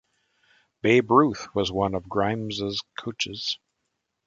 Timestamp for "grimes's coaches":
2.09-3.59